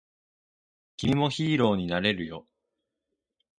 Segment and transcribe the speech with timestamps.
[0.97, 2.47] 君もヒーローになれるよ